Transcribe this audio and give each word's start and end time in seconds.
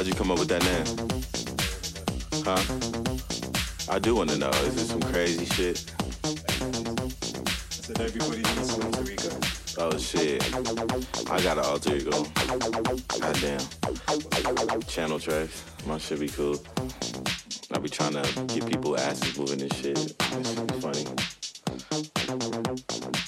How'd 0.00 0.06
you 0.06 0.14
come 0.14 0.30
up 0.30 0.38
with 0.38 0.48
that 0.48 0.64
name? 0.64 0.86
Huh? 2.42 3.94
I 3.94 3.98
do 3.98 4.14
want 4.14 4.30
to 4.30 4.38
know. 4.38 4.48
Is 4.48 4.78
it 4.80 4.86
some 4.86 5.02
crazy 5.02 5.44
shit? 5.44 5.84
everybody 8.00 8.38
needs 8.38 8.78
an 8.78 8.82
alter 8.82 9.12
ego. 9.12 9.28
Oh 9.76 9.98
shit. 9.98 10.42
I 11.30 11.42
got 11.42 11.58
an 11.58 11.64
alter 11.66 11.96
ego. 11.96 12.24
Goddamn. 13.20 13.60
Channel 14.88 15.18
tracks. 15.18 15.64
My 15.84 15.98
shit 15.98 16.20
be 16.20 16.28
cool. 16.28 16.56
I 17.70 17.78
be 17.78 17.90
trying 17.90 18.14
to 18.14 18.22
get 18.54 18.66
people 18.66 18.98
asses 18.98 19.36
moving 19.36 19.60
and 19.60 19.74
shit. 19.74 19.96
Be 19.96 20.80
funny. 20.80 21.04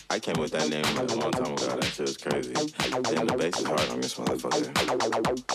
I 0.08 0.18
came 0.18 0.40
with 0.40 0.52
that 0.52 0.70
name 0.70 0.85
like 0.96 1.11
a 1.11 1.16
long 1.16 1.32
time 1.32 1.52
ago. 1.52 1.66
That 1.66 1.85
shit 1.85 2.06
was 2.06 2.16
crazy. 2.16 2.54
Then 2.54 3.26
the 3.26 3.35
bass 3.37 3.58
is 3.58 3.66
hard 3.66 3.90
on 3.90 4.00
this 4.00 4.14
motherfucker. 4.14 5.51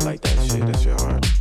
I 0.00 0.04
like 0.04 0.20
that 0.20 0.46
shit, 0.46 0.60
that's 0.60 0.84
your 0.84 0.94
heart. 0.94 1.37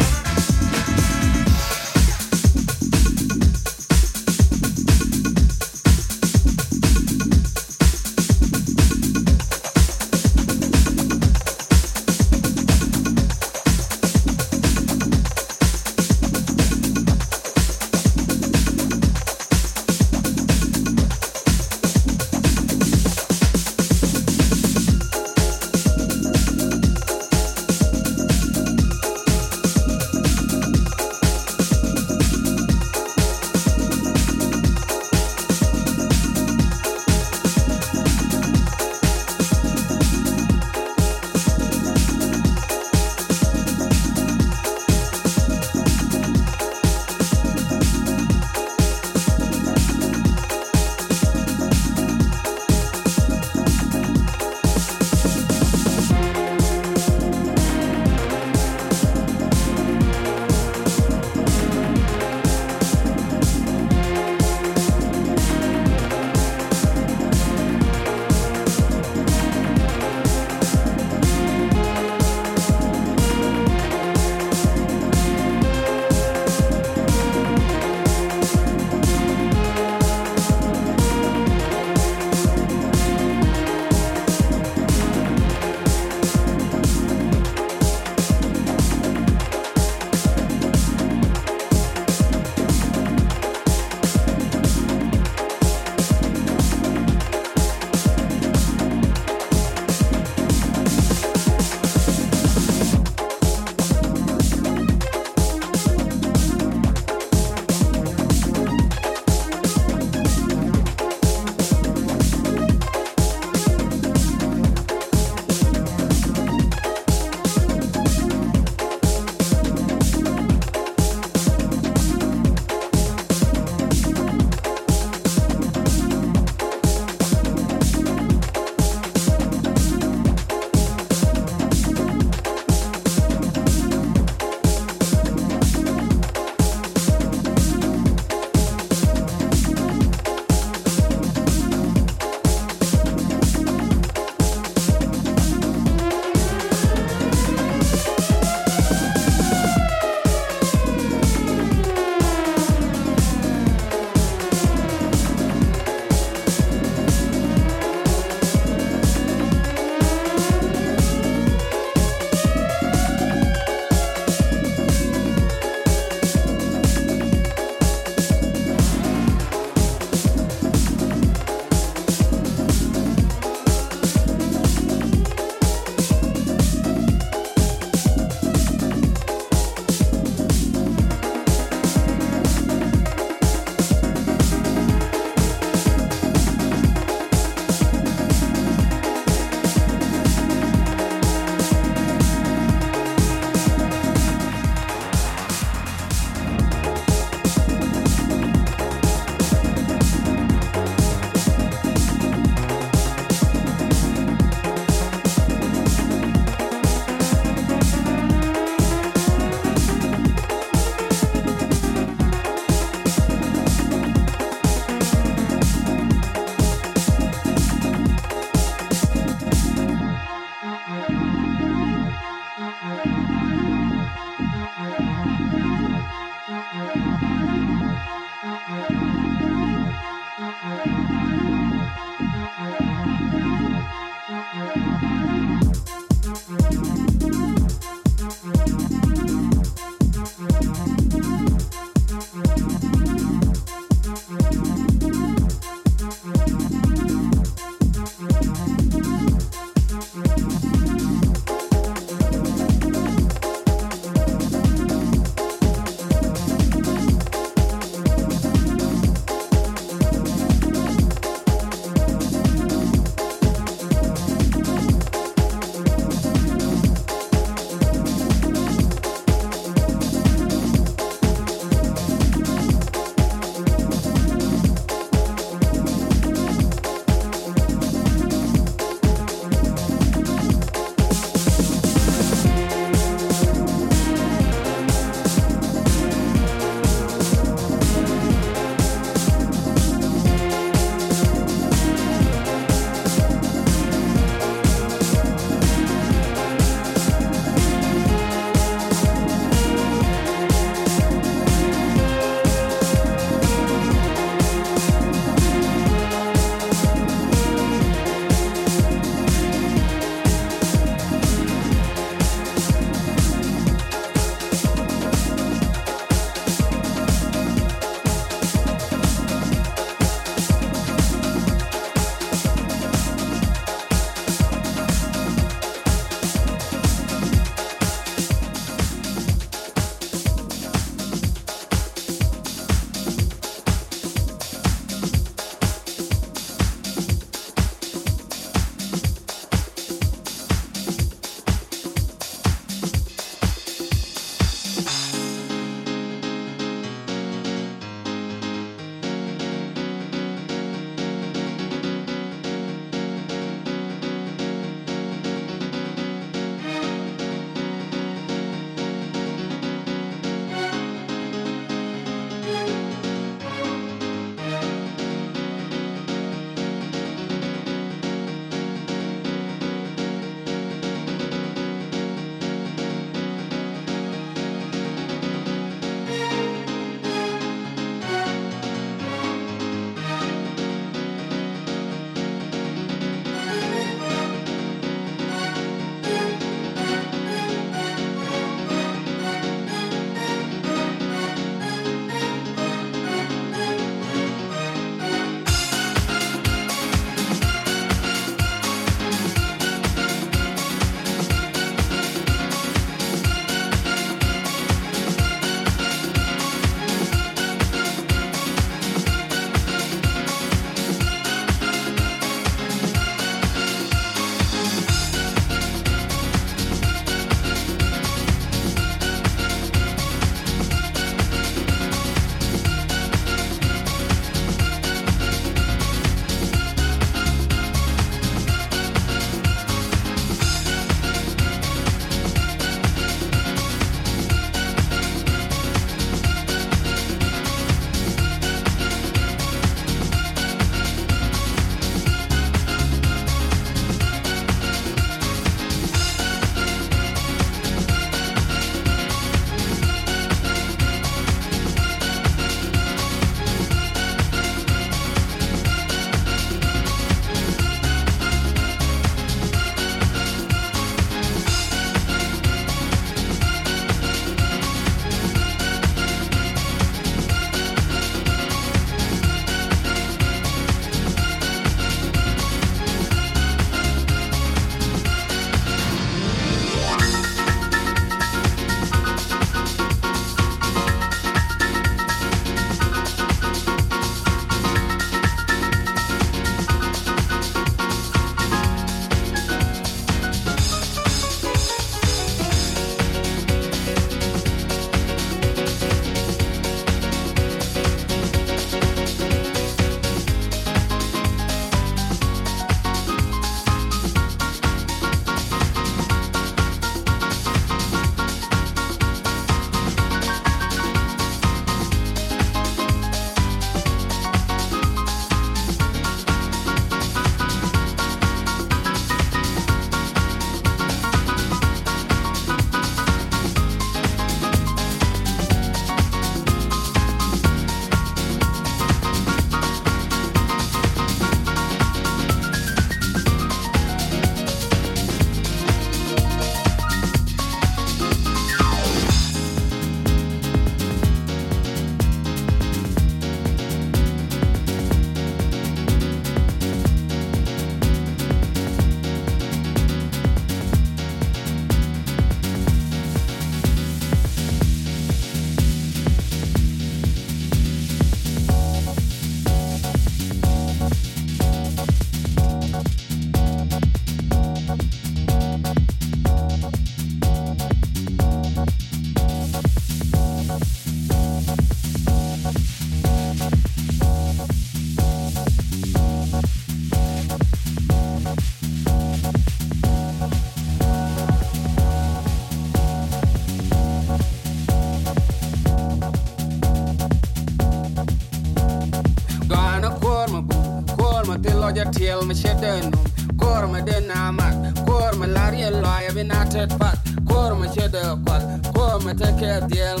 Verdi, 599.54 599.78
el 599.78 600.00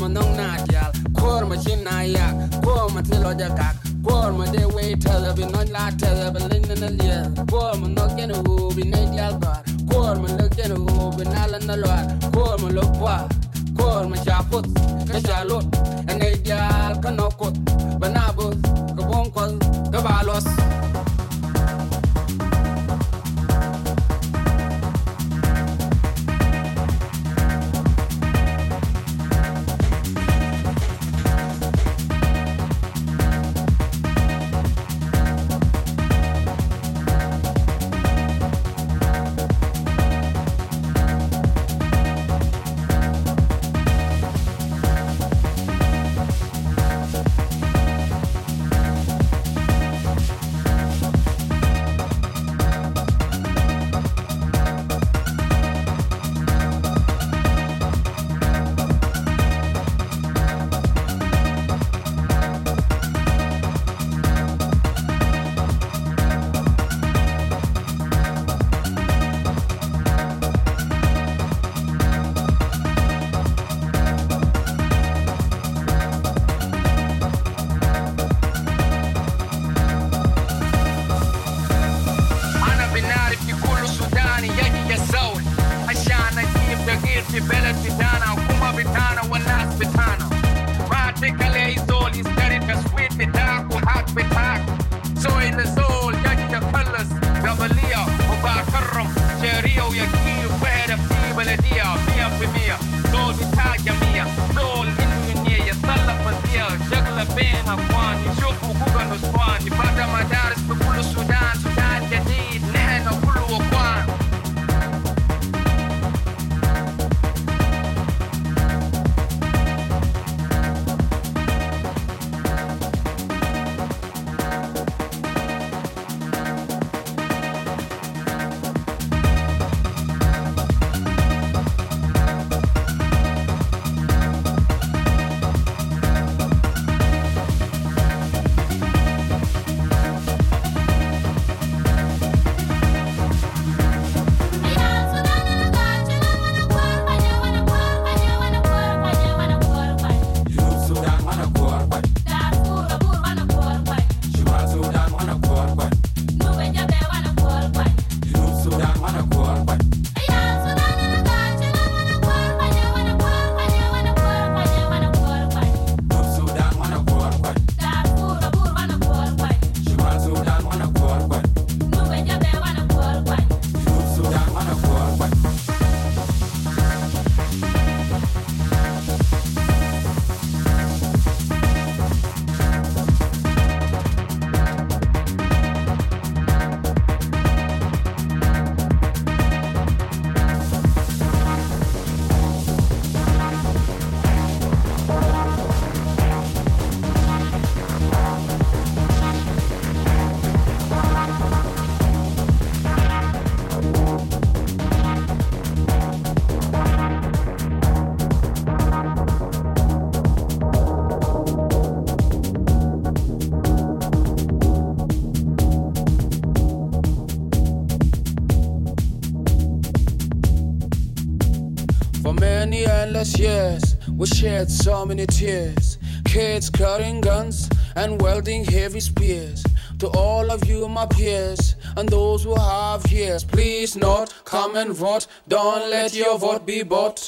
We 224.24 224.28
shed 224.28 224.70
so 224.70 225.04
many 225.04 225.26
tears. 225.26 225.98
Kids 226.24 226.70
carrying 226.70 227.20
guns 227.20 227.68
and 227.94 228.22
wielding 228.22 228.64
heavy 228.64 229.00
spears. 229.00 229.62
To 229.98 230.08
all 230.16 230.50
of 230.50 230.64
you, 230.64 230.88
my 230.88 231.04
peers, 231.04 231.76
and 231.94 232.08
those 232.08 232.44
who 232.44 232.54
have 232.54 233.04
ears, 233.12 233.44
please 233.44 233.96
not 233.96 234.32
come 234.46 234.76
and 234.76 234.94
vote. 234.94 235.26
Don't 235.46 235.90
let 235.90 236.14
your 236.14 236.38
vote 236.38 236.64
be 236.64 236.82
bought. 236.82 237.23